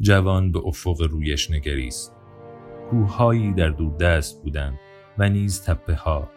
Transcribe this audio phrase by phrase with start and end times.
[0.00, 2.16] جوان به افق رویش نگریست
[2.90, 4.78] کوههایی در دور دست بودند
[5.18, 6.30] و نیز تپه ها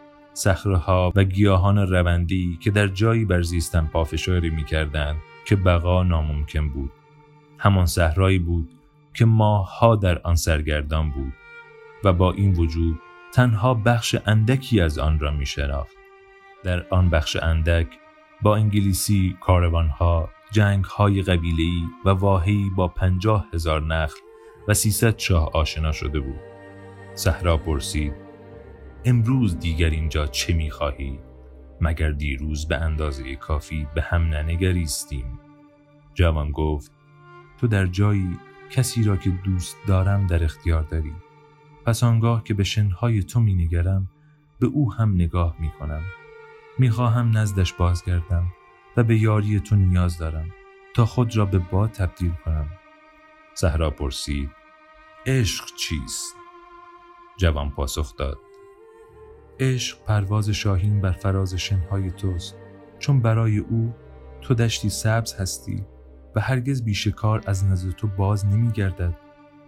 [0.66, 5.16] ها و گیاهان روندی که در جایی بر زیستن پافشاری می کردند
[5.46, 6.92] که بقا ناممکن بود
[7.58, 8.68] همان صحرایی بود
[9.14, 11.32] که ماهها در آن سرگردان بود
[12.04, 13.00] و با این وجود
[13.32, 15.96] تنها بخش اندکی از آن را می شناخت.
[16.64, 17.86] در آن بخش اندک
[18.42, 24.18] با انگلیسی کاروانها، جنگهای قبیلهی و واهی با پنجاه هزار نخل
[24.68, 26.40] و سیصد شاه آشنا شده بود.
[27.14, 28.12] صحرا پرسید
[29.04, 31.18] امروز دیگر اینجا چه می‌خواهی؟
[31.80, 35.40] مگر دیروز به اندازه کافی به هم ننگریستیم؟
[36.14, 36.92] جوان گفت
[37.58, 38.38] تو در جایی
[38.70, 41.12] کسی را که دوست دارم در اختیار داری
[41.86, 44.10] پس آنگاه که به شنهای تو می نگرم
[44.60, 46.02] به او هم نگاه می کنم
[46.78, 48.44] می خواهم نزدش بازگردم
[48.96, 50.50] و به یاری تو نیاز دارم
[50.94, 52.68] تا خود را به باد تبدیل کنم
[53.54, 54.50] زهرا پرسید
[55.26, 56.34] عشق چیست؟
[57.36, 58.38] جوان پاسخ داد
[59.60, 62.56] عشق پرواز شاهین بر فراز شنهای توست
[62.98, 63.94] چون برای او
[64.40, 65.86] تو دشتی سبز هستی
[66.34, 69.18] و هرگز بیشکار از نزد تو باز نمی گردد.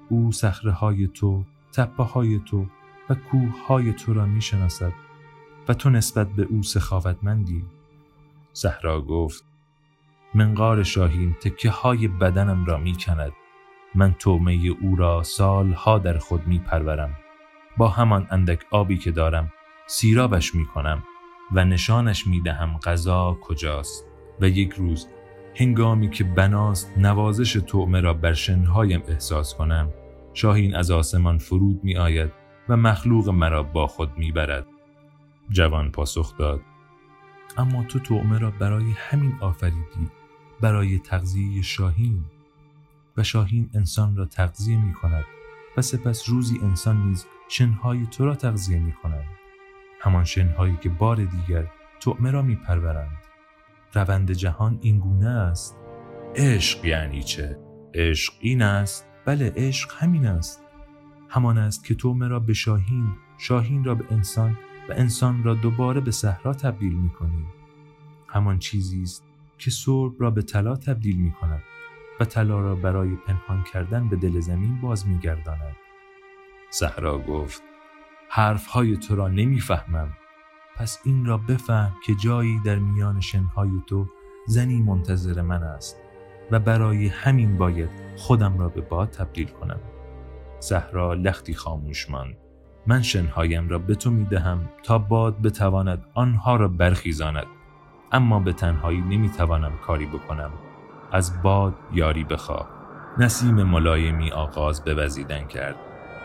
[0.08, 2.66] او سخره های تو، تپه های تو
[3.10, 4.92] و کوه های تو را می شناسد
[5.69, 7.64] و تو نسبت به او سخاوتمندی.
[8.57, 9.45] زهرا گفت
[10.35, 13.33] منقار شاهین تکه های بدنم را می کند.
[13.95, 17.17] من تومه او را سالها در خود می پرورم.
[17.77, 19.53] با همان اندک آبی که دارم
[19.87, 21.03] سیرابش می کنم
[21.53, 24.05] و نشانش می دهم غذا کجاست
[24.41, 25.09] و یک روز
[25.57, 29.93] هنگامی که بناست نوازش تعمه را بر شنهایم احساس کنم
[30.34, 32.33] شاهین از آسمان فرود می آید
[32.69, 34.66] و مخلوق مرا با خود می برد.
[35.50, 36.61] جوان پاسخ داد
[37.56, 40.11] اما تو تعمه را برای همین آفریدی
[40.61, 42.25] برای تغذیه شاهین.
[43.17, 45.25] و شاهین انسان را تغذیه می کند
[45.77, 49.25] و سپس روزی انسان نیز شنهای تو را تغذیه می کند
[50.00, 51.66] همان شنهایی که بار دیگر
[52.00, 53.19] تعمه را می پرورند
[53.95, 55.77] روند جهان این گونه است.
[56.34, 57.59] عشق یعنی چه؟
[57.95, 59.09] عشق این است.
[59.25, 60.62] بله عشق همین است.
[61.28, 63.09] همان است که تو مرا به شاهین
[63.39, 67.47] شاهین را به انسان و انسان را دوباره به صحرا تبدیل می کنی.
[68.28, 69.24] همان چیزی است
[69.58, 71.62] که سرب را به طلا تبدیل می کند
[72.20, 75.76] و طلا را برای پنهان کردن به دل زمین باز می گرداند.
[76.70, 77.62] صحرا گفت
[78.30, 80.12] حرفهای تو را نمی‌فهمم
[80.76, 84.06] پس این را بفهم که جایی در میان شنهای تو
[84.47, 85.97] زنی منتظر من است
[86.50, 89.80] و برای همین باید خودم را به باد تبدیل کنم
[90.60, 92.46] زهرا لختی خاموش ماند
[92.86, 97.47] من شنهایم را به تو می دهم تا باد بتواند آنها را برخیزاند.
[98.12, 100.50] اما به تنهایی نمی توانم کاری بکنم.
[101.12, 102.69] از باد یاری بخواه.
[103.19, 105.76] نسیم ملایمی آغاز به وزیدن کرد.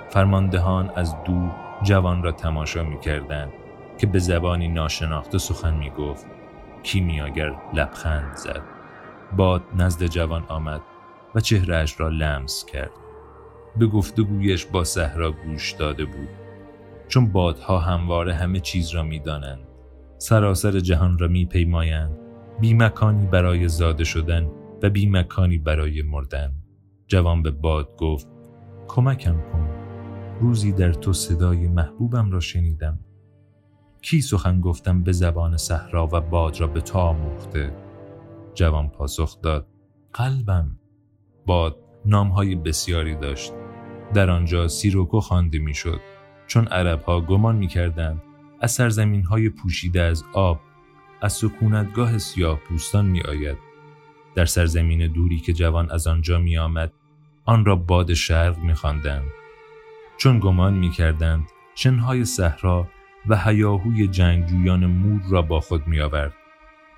[0.09, 1.51] فرماندهان از دو
[1.83, 3.49] جوان را تماشا می کردن
[3.97, 6.25] که به زبانی ناشناخته سخن می گفت
[6.83, 8.61] کیمیاگر لبخند زد.
[9.37, 10.81] باد نزد جوان آمد
[11.35, 12.91] و چهرهش را لمس کرد.
[13.77, 16.40] به گفتگویش با صحرا گوش داده بود.
[17.11, 19.67] چون بادها همواره همه چیز را می‌دانند
[20.17, 22.17] سراسر جهان را میپیمایند
[22.59, 24.51] بی مکانی برای زاده شدن
[24.83, 26.51] و بی مکانی برای مردن.
[27.07, 28.27] جوان به باد گفت
[28.87, 29.69] کمکم کن.
[30.39, 32.99] روزی در تو صدای محبوبم را شنیدم.
[34.01, 37.73] کی سخن گفتم به زبان صحرا و باد را به تو آموخته؟
[38.53, 39.67] جوان پاسخ داد
[40.13, 40.79] قلبم.
[41.45, 43.53] باد نامهای بسیاری داشت.
[44.13, 45.99] در آنجا سیروکو خوانده می‌شد.
[46.51, 48.21] چون عربها گمان می‌کردند
[48.59, 50.59] از سرزمین های پوشیده از آب
[51.21, 53.57] از سکونتگاه سیاه پوستان می آید.
[54.35, 56.93] در سرزمین دوری که جوان از آنجا می آمد
[57.45, 59.23] آن را باد شرق می خواندند.
[60.17, 62.87] چون گمان می کردند شنهای صحرا
[63.27, 66.33] و هیاهوی جنگجویان مور را با خود می آورد.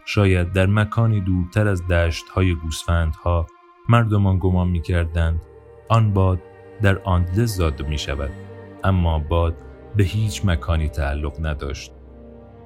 [0.06, 3.48] شاید در مکانی دورتر از دشت های گوسفندها
[3.90, 5.42] مردمان گمان می کردند
[5.90, 6.42] آن باد
[6.82, 8.43] در آندلس زاده می شود.
[8.84, 9.56] اما باد
[9.96, 11.92] به هیچ مکانی تعلق نداشت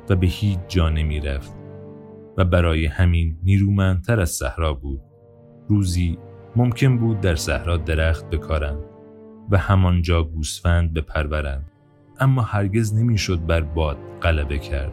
[0.09, 1.57] و به هیچ جا نمی رفت
[2.37, 5.01] و برای همین نیرومندتر از صحرا بود.
[5.67, 6.17] روزی
[6.55, 8.83] ممکن بود در صحرا درخت بکارند
[9.49, 11.71] و همانجا گوسفند بپرورند.
[12.19, 14.91] اما هرگز نمی‌شد بر باد غلبه کرد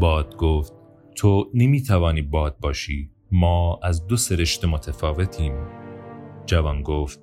[0.00, 0.72] باد گفت
[1.16, 5.52] تو نمی‌توانی باد باشی ما از دو سرشت متفاوتیم
[6.46, 7.20] جوان گفت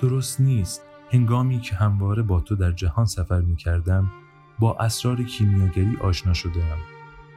[0.00, 4.10] درست نیست هنگامی که همواره با تو در جهان سفر می کردم
[4.58, 6.78] با اسرار کیمیاگری آشنا شدم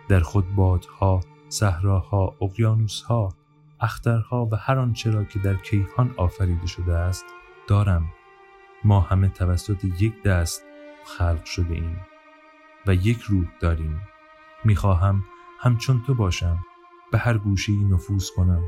[0.07, 3.33] در خود بادها، صحراها، اقیانوسها،
[3.81, 7.25] اخترها و هر آنچه را که در کیهان آفریده شده است
[7.67, 8.05] دارم.
[8.83, 10.63] ما همه توسط یک دست
[11.05, 12.01] خلق شده ایم
[12.87, 14.01] و یک روح داریم.
[14.65, 15.23] می‌خواهم
[15.59, 16.57] همچون تو باشم
[17.11, 18.63] به هر گوشهی نفوذ کنم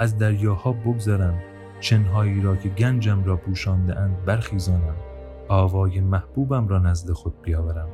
[0.00, 4.96] از دریاها بگذرم چنهایی را که گنجم را پوشانده اند برخیزانم.
[5.48, 7.88] آوای محبوبم را نزد خود بیاورم.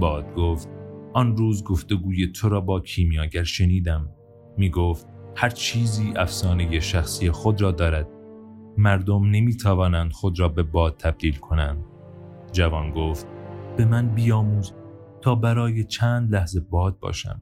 [0.00, 0.68] باد گفت
[1.12, 4.08] آن روز گفتگوی تو را با کیمیاگر شنیدم.
[4.56, 5.06] می گفت
[5.36, 8.08] هر چیزی افسانه شخصی خود را دارد.
[8.78, 11.84] مردم نمی توانند خود را به باد تبدیل کنند.
[12.52, 13.26] جوان گفت
[13.76, 14.72] به من بیاموز
[15.20, 17.40] تا برای چند لحظه باد باشم.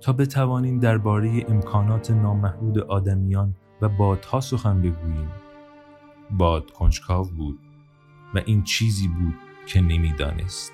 [0.00, 5.30] تا بتوانیم درباره امکانات نامحدود آدمیان و بادها سخن بگوییم.
[6.30, 7.58] باد کنجکاو بود
[8.34, 9.34] و این چیزی بود
[9.66, 10.72] که نمی‌دانست.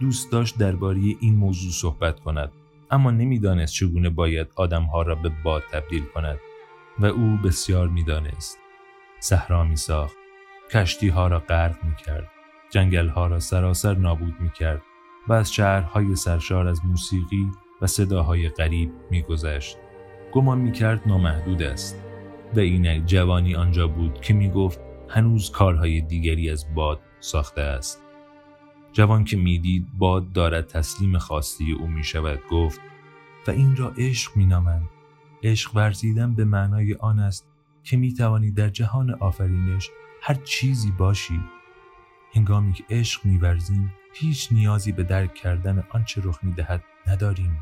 [0.00, 2.52] دوست داشت درباره این موضوع صحبت کند
[2.90, 6.38] اما نمی‌دانست چگونه باید آدمها را به باد تبدیل کند
[6.98, 8.58] و او بسیار می‌دانست.
[9.20, 10.16] صحرا می ساخت
[10.72, 12.30] کشتی ها را غرق می کرد
[12.70, 14.82] جنگل ها را سراسر نابود می کرد
[15.28, 17.50] و از شهرهای سرشار از موسیقی
[17.82, 19.76] و صداهای غریب میگذشت.
[20.32, 22.05] گمان می‌کرد نامحدود است.
[22.54, 28.02] و اینک جوانی آنجا بود که می‌گفت هنوز کارهای دیگری از باد ساخته است.
[28.92, 32.80] جوان که می‌دید باد دارد تسلیم خواسته او می‌شود گفت
[33.46, 34.88] و این را عشق مینامند.
[35.42, 37.48] عشق ورزیدن به معنای آن است
[37.84, 39.90] که می‌توانی در جهان آفرینش
[40.22, 41.40] هر چیزی باشی.
[42.34, 47.58] هنگامی که عشق میورزیم هیچ نیازی به درک کردن آنچه رخ می‌دهد نداریم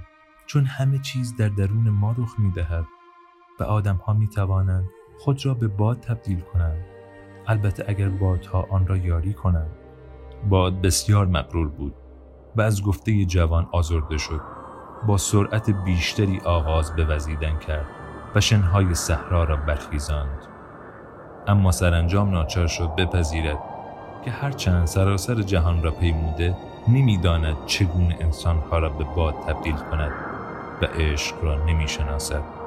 [0.47, 2.85] چون همه چیز در درون ما رخ می‌دهد.
[3.61, 4.85] و آدم ها می توانند
[5.19, 6.85] خود را به باد تبدیل کنند.
[7.47, 9.71] البته اگر بادها آن را یاری کنند.
[10.49, 11.95] باد بسیار مقرور بود
[12.57, 14.41] و از گفته جوان آزرده شد.
[15.07, 17.87] با سرعت بیشتری آغاز به وزیدن کرد
[18.35, 20.39] و شنهای صحرا را برخیزاند.
[21.47, 23.59] اما سرانجام ناچار شد بپذیرد
[24.25, 26.57] که هرچند سراسر جهان را پیموده
[26.89, 30.13] نمی‌داند چگونه انسانها را به باد تبدیل کند
[30.83, 32.64] و عشق را نمی‌شناسد.